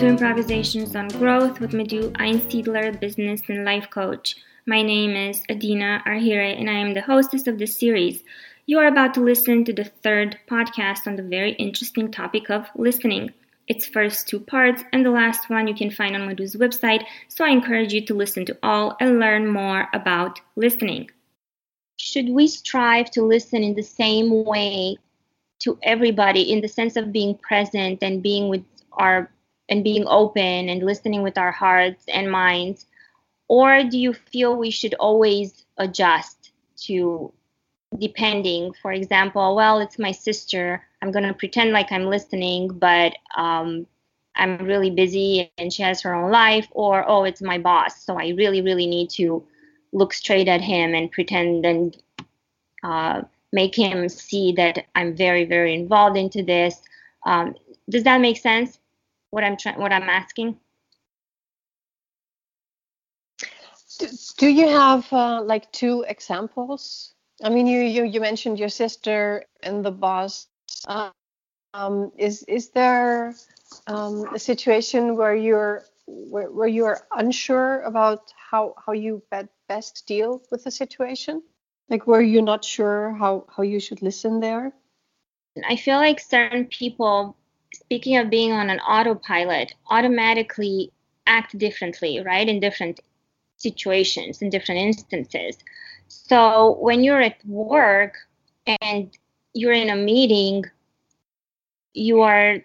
[0.00, 4.34] to Improvisations on Growth with Madhu Einsiedler, business and life coach.
[4.64, 8.24] My name is Adina Arhire, and I am the hostess of this series.
[8.64, 12.66] You are about to listen to the third podcast on the very interesting topic of
[12.76, 13.30] listening.
[13.68, 17.44] Its first two parts and the last one you can find on Madhu's website, so
[17.44, 21.10] I encourage you to listen to all and learn more about listening.
[21.98, 24.96] Should we strive to listen in the same way
[25.58, 29.30] to everybody in the sense of being present and being with our
[29.70, 32.86] and being open and listening with our hearts and minds?
[33.48, 36.52] Or do you feel we should always adjust
[36.86, 37.32] to
[37.98, 38.74] depending?
[38.82, 40.82] For example well it's my sister.
[41.02, 43.86] I'm going to pretend like i'm listening but um,
[44.36, 48.18] i'm really busy and she has her own life or oh it's my boss so
[48.18, 49.42] i really really need to
[49.92, 51.96] look straight at him and pretend and
[52.82, 56.82] uh, make him see that i'm very very involved into this.
[57.24, 57.54] Um,
[57.88, 58.78] does that make sense
[59.30, 60.56] what i'm trying what i'm asking.
[63.98, 64.06] Do,
[64.38, 67.14] do you have uh, like two examples?
[67.42, 70.46] I mean you, you you mentioned your sister and the boss.
[70.86, 71.10] Uh,
[71.74, 73.34] um, is is there
[73.86, 79.22] um, a situation where you're where, where you're unsure about how how you
[79.68, 81.42] best deal with the situation?
[81.88, 84.72] Like were you're not sure how how you should listen there?
[85.68, 87.36] I feel like certain people
[87.74, 90.92] speaking of being on an autopilot, automatically
[91.26, 93.00] act differently, right, in different
[93.56, 95.56] situations, in different instances.
[96.08, 98.14] So when you're at work
[98.82, 99.16] and
[99.52, 100.64] you're in a meeting,
[101.92, 102.58] you are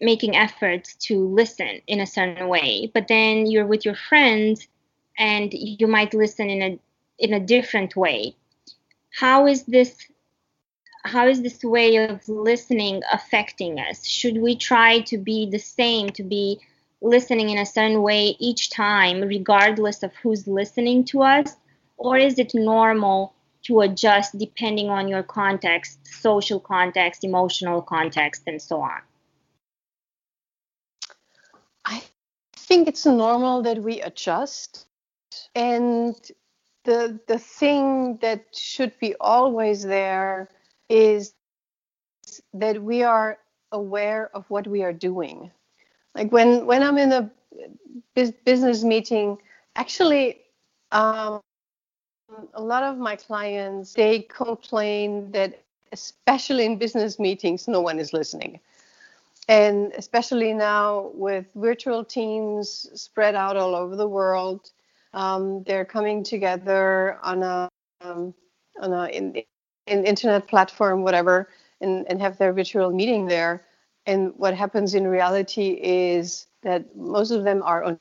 [0.00, 4.66] making efforts to listen in a certain way, but then you're with your friends
[5.18, 6.78] and you might listen in a
[7.18, 8.36] in a different way.
[9.10, 9.96] How is this
[11.04, 14.06] how is this way of listening affecting us?
[14.06, 16.60] Should we try to be the same, to be
[17.00, 21.56] listening in a certain way each time, regardless of who's listening to us?
[21.96, 28.60] Or is it normal to adjust depending on your context, social context, emotional context, and
[28.60, 29.00] so on?
[31.84, 32.02] I
[32.56, 34.86] think it's normal that we adjust.
[35.54, 36.14] And
[36.84, 40.48] the the thing that should be always there
[40.88, 41.34] is
[42.54, 43.38] that we are
[43.72, 45.50] aware of what we are doing.
[46.14, 47.30] Like when when I'm in a
[48.44, 49.38] business meeting,
[49.76, 50.40] actually,
[50.92, 51.40] um,
[52.54, 55.62] a lot of my clients they complain that
[55.92, 58.60] especially in business meetings, no one is listening.
[59.48, 64.70] And especially now with virtual teams spread out all over the world,
[65.14, 67.68] um, they're coming together on a
[68.02, 68.34] um,
[68.80, 69.42] on a in,
[69.90, 71.48] an internet platform, whatever,
[71.80, 73.64] and, and have their virtual meeting there.
[74.06, 77.98] And what happens in reality is that most of them are on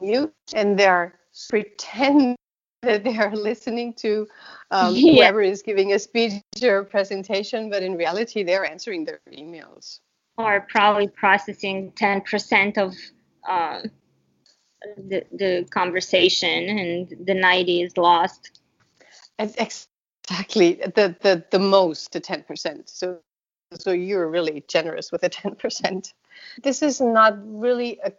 [0.00, 1.18] mute and they're
[1.48, 2.36] pretend
[2.82, 4.26] that they are listening to
[4.70, 5.14] um, yeah.
[5.14, 10.00] whoever is giving a speech or a presentation, but in reality, they're answering their emails.
[10.38, 12.94] Or probably processing 10% of
[13.48, 13.90] um,
[14.96, 18.60] the, the conversation, and the 90 is lost.
[20.30, 22.88] Exactly, the the the most, the ten percent.
[22.88, 23.18] So
[23.74, 26.14] so you're really generous with the ten percent.
[26.62, 28.12] This is not really a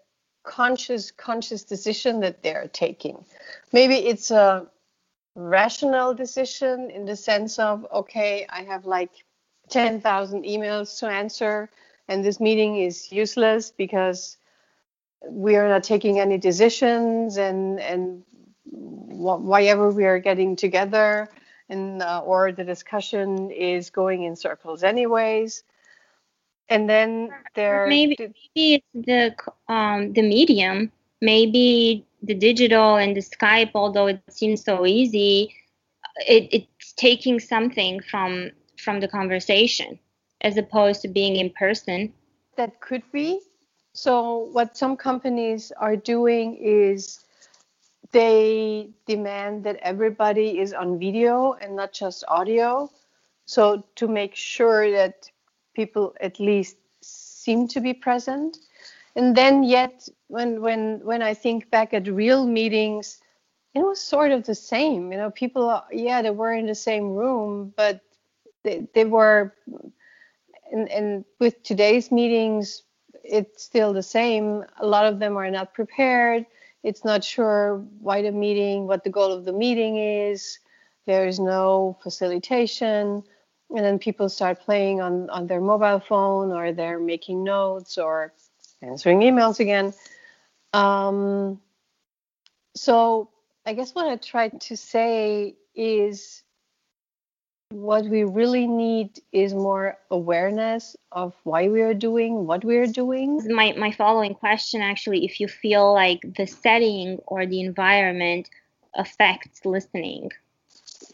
[0.43, 3.25] conscious conscious decision that they're taking.
[3.71, 4.67] Maybe it's a
[5.35, 9.11] rational decision in the sense of okay, I have like
[9.69, 11.69] ten thousand emails to answer,
[12.09, 14.37] and this meeting is useless because
[15.29, 18.23] we are not taking any decisions and and
[18.65, 21.29] why ever we are getting together
[21.69, 25.63] and uh, or the discussion is going in circles anyways.
[26.69, 29.35] And then there maybe, maybe it's the
[29.73, 30.91] um, the medium.
[31.21, 35.53] Maybe the digital and the skype although it seems so easy
[36.27, 39.99] it, it's taking something from from the conversation
[40.41, 42.13] as opposed to being in person.
[42.57, 43.39] That could be.
[43.93, 47.22] So what some companies are doing is
[48.13, 52.89] they demand that everybody is on video and not just audio.
[53.45, 55.29] So to make sure that
[55.75, 58.57] people at least seem to be present.
[59.15, 63.19] And then yet when when when I think back at real meetings,
[63.75, 65.11] it was sort of the same.
[65.11, 68.01] You know, people yeah, they were in the same room, but
[68.63, 69.53] they, they were
[70.71, 72.83] and, and with today's meetings
[73.23, 74.63] it's still the same.
[74.79, 76.45] A lot of them are not prepared
[76.83, 80.59] it's not sure why the meeting, what the goal of the meeting is.
[81.05, 83.23] There's no facilitation.
[83.69, 88.33] And then people start playing on, on their mobile phone or they're making notes or
[88.81, 89.93] answering emails again.
[90.73, 91.59] Um,
[92.75, 93.29] so
[93.65, 96.43] I guess what I tried to say is
[97.73, 102.85] what we really need is more awareness of why we are doing what we are
[102.85, 103.41] doing.
[103.53, 108.49] My, my following question actually, if you feel like the setting or the environment
[108.95, 110.31] affects listening.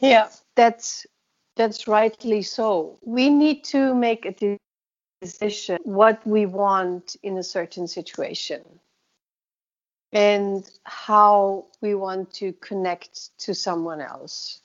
[0.02, 1.08] Yeah, that's
[1.56, 3.00] that's rightly so.
[3.04, 4.58] We need to make a
[5.22, 8.64] decision what we want in a certain situation
[10.12, 14.60] and how we want to connect to someone else.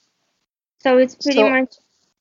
[0.81, 1.77] So it's pretty so, much,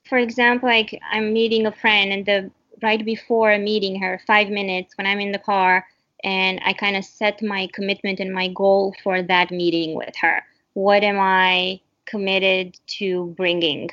[0.08, 2.52] for example, like I'm meeting a friend, and the
[2.82, 5.86] right before meeting her, five minutes when I'm in the car,
[6.24, 10.44] and I kind of set my commitment and my goal for that meeting with her.
[10.74, 13.90] What am I committed to bringing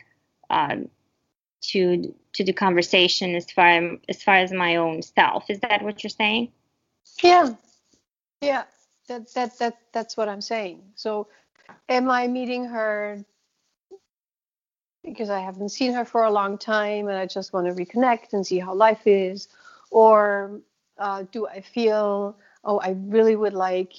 [0.48, 0.88] um,
[1.62, 5.48] to to the conversation as far as far as my own self?
[5.48, 6.50] Is that what you're saying?
[7.22, 7.54] Yeah,
[8.40, 8.64] yeah
[9.10, 10.82] that that that that's what I'm saying.
[10.94, 11.28] So,
[11.88, 13.24] am I meeting her
[15.04, 18.32] because I haven't seen her for a long time and I just want to reconnect
[18.32, 19.48] and see how life is,
[19.90, 20.60] or
[20.98, 23.94] uh, do I feel oh I really would like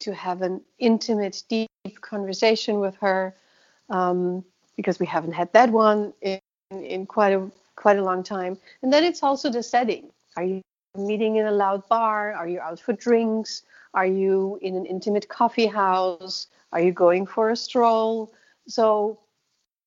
[0.00, 3.34] to have an intimate, deep conversation with her
[3.88, 4.44] um,
[4.76, 6.40] because we haven't had that one in,
[6.70, 8.58] in quite a quite a long time.
[8.82, 10.10] And then it's also the setting.
[10.36, 10.60] Are you
[10.96, 12.34] meeting in a loud bar?
[12.34, 13.62] Are you out for drinks?
[13.94, 16.48] Are you in an intimate coffee house?
[16.72, 18.32] Are you going for a stroll?
[18.66, 19.18] So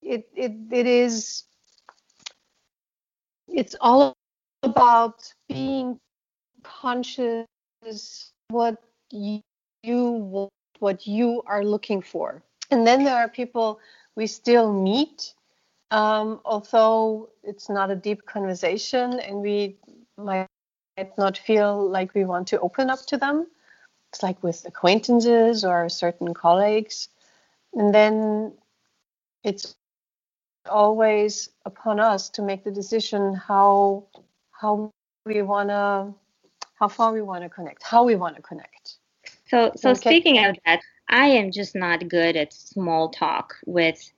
[0.01, 1.43] it it it is
[3.47, 4.15] it's all
[4.63, 5.99] about being
[6.63, 7.45] conscious
[8.49, 8.77] what
[9.11, 9.41] you,
[9.83, 10.49] you
[10.79, 12.43] what you are looking for.
[12.71, 13.79] And then there are people
[14.15, 15.33] we still meet,
[15.91, 19.77] um, although it's not a deep conversation, and we
[20.17, 20.47] might
[21.17, 23.47] not feel like we want to open up to them
[24.11, 27.09] it's like with acquaintances or certain colleagues.
[27.73, 28.53] And then
[29.43, 29.75] it's
[30.69, 34.05] always upon us to make the decision how
[34.51, 34.91] how
[35.25, 36.13] we want to
[36.79, 38.97] how far we want to connect how we want to connect
[39.47, 39.99] so so okay.
[39.99, 40.79] speaking of that
[41.09, 44.11] i am just not good at small talk with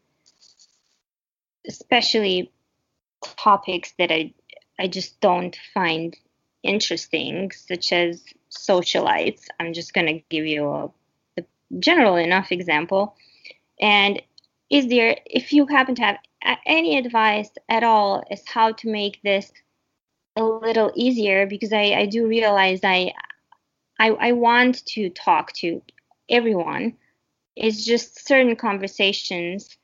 [1.67, 2.51] especially
[3.37, 4.33] topics that i
[4.79, 6.17] i just don't find
[6.63, 9.47] interesting such as socialites.
[9.59, 10.91] I'm just going to give you a,
[11.37, 11.43] a,
[11.79, 13.15] general enough example.
[13.79, 14.21] And
[14.69, 16.17] is there, if you happen to have
[16.65, 19.51] any advice at all, as how to make this
[20.35, 23.13] a little easier, because I, I do realize I,
[23.99, 25.81] I, I want to talk to
[26.29, 26.97] everyone.
[27.55, 29.77] It's just certain conversations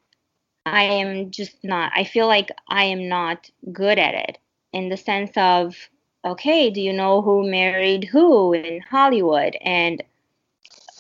[0.68, 4.38] I am just not, I feel like I am not good at it
[4.74, 5.76] in the sense of
[6.26, 9.56] okay, do you know who married who in Hollywood?
[9.62, 10.04] And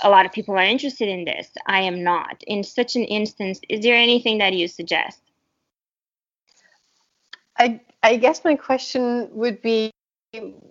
[0.01, 1.49] a lot of people are interested in this.
[1.65, 2.41] I am not.
[2.47, 5.21] In such an instance, is there anything that you suggest?
[7.57, 9.91] I I guess my question would be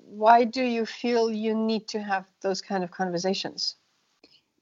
[0.05, 3.77] why do you feel you need to have those kind of conversations?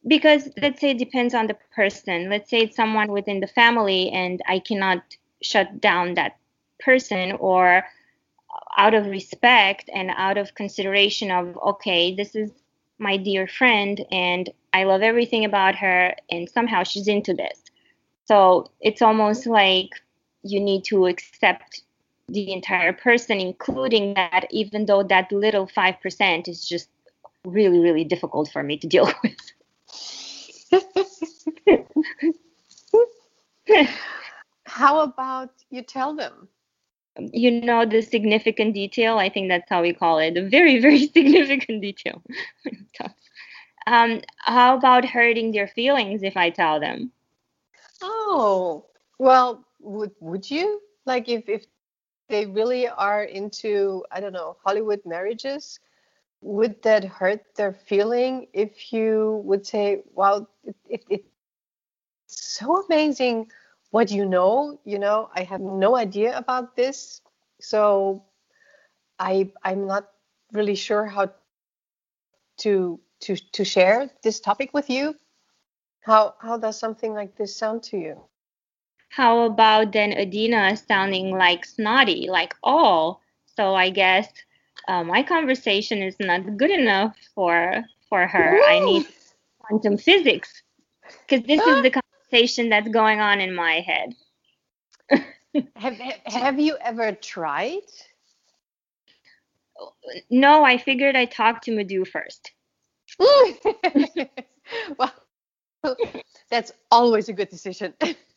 [0.06, 2.28] Because let's say it depends on the person.
[2.28, 5.02] Let's say it's someone within the family and I cannot
[5.42, 6.36] shut down that
[6.80, 7.84] person or
[8.76, 12.50] out of respect and out of consideration of okay this is
[12.98, 17.62] my dear friend and i love everything about her and somehow she's into this
[18.26, 19.90] so it's almost like
[20.42, 21.83] you need to accept
[22.28, 26.88] the entire person including that even though that little 5% is just
[27.44, 29.52] really really difficult for me to deal with.
[34.64, 36.48] How about you tell them?
[37.32, 41.06] You know the significant detail i think that's how we call it the very very
[41.16, 42.22] significant detail.
[43.86, 47.12] Um, how about hurting their feelings if i tell them?
[48.00, 48.86] Oh
[49.18, 50.80] well would would you?
[51.04, 51.66] Like if if
[52.28, 55.80] they really are into i don't know hollywood marriages.
[56.40, 60.76] Would that hurt their feeling if you would say well it,
[61.08, 61.24] it,
[62.28, 63.50] it's so amazing
[63.90, 67.22] what you know you know i have no idea about this.
[67.60, 68.24] So
[69.18, 70.08] i i'm not
[70.52, 71.32] really sure how
[72.58, 75.14] to to to share this topic with you.
[76.00, 78.20] How how does something like this sound to you
[79.14, 83.18] how about then adina sounding like snotty like oh
[83.56, 84.28] so i guess
[84.88, 88.64] uh, my conversation is not good enough for for her Woo!
[88.66, 89.06] i need
[89.58, 90.62] quantum physics
[91.26, 91.90] because this is the
[92.34, 94.14] conversation that's going on in my head.
[95.76, 95.94] have,
[96.24, 97.82] have you ever tried?
[100.30, 102.52] no, I figured I'd talk to Madhu first.
[104.98, 105.12] well,
[106.50, 107.94] that's always a good decision.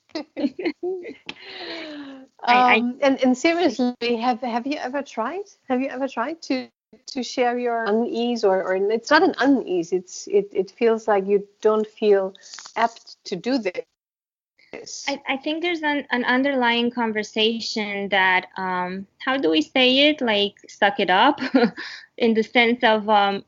[2.43, 5.45] Um, and, and seriously, have have you ever tried?
[5.67, 6.69] Have you ever tried to
[7.07, 9.91] to share your unease, or, or it's not an unease.
[9.91, 12.33] It's it it feels like you don't feel
[12.75, 15.05] apt to do this.
[15.07, 20.21] I, I think there's an, an underlying conversation that um, how do we say it?
[20.21, 21.39] Like suck it up,
[22.17, 23.43] in the sense of um,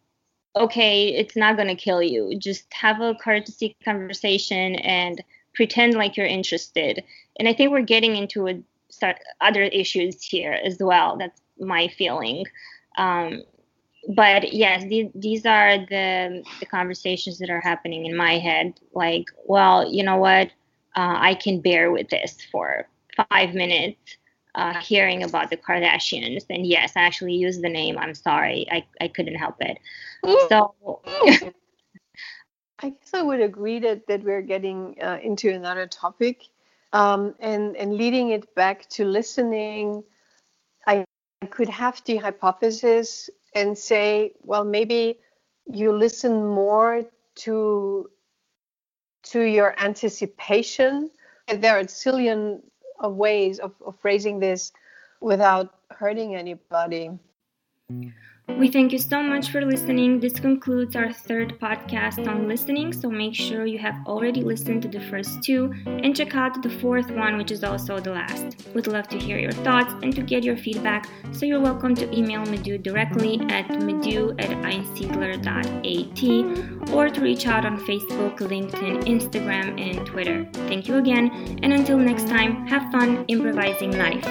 [0.56, 2.38] okay, it's not gonna kill you.
[2.38, 5.24] Just have a courtesy conversation and
[5.60, 7.04] pretend like you're interested.
[7.38, 8.64] And I think we're getting into a,
[9.42, 11.18] other issues here as well.
[11.18, 12.46] That's my feeling.
[12.98, 13.44] Um,
[14.16, 18.80] but yes, these, these are the, the conversations that are happening in my head.
[18.94, 20.48] Like, well, you know what?
[20.96, 22.88] Uh, I can bear with this for
[23.30, 24.16] five minutes,
[24.56, 26.46] uh, hearing about the Kardashians.
[26.50, 27.98] And yes, I actually used the name.
[27.98, 28.66] I'm sorry.
[28.72, 29.78] I, I couldn't help it.
[30.48, 31.02] So.
[32.82, 36.48] I guess I would agree that, that we're getting uh, into another topic.
[36.94, 40.04] Um, and, and leading it back to listening,
[40.88, 41.06] I
[41.50, 45.20] could have the hypothesis and say, well, maybe
[45.72, 47.04] you listen more
[47.36, 48.10] to
[49.22, 51.12] to your anticipation.
[51.48, 52.62] And there are a zillion
[53.00, 54.72] of ways of, of phrasing this
[55.22, 57.12] without hurting anybody.
[58.58, 60.20] We thank you so much for listening.
[60.20, 64.88] This concludes our third podcast on listening, so make sure you have already listened to
[64.88, 68.68] the first two and check out the fourth one, which is also the last.
[68.74, 72.18] We'd love to hear your thoughts and to get your feedback, so you're welcome to
[72.18, 79.80] email Madhu directly at madhu at einsiedler.at or to reach out on Facebook, LinkedIn, Instagram,
[79.80, 80.48] and Twitter.
[80.54, 84.26] Thank you again, and until next time, have fun improvising life.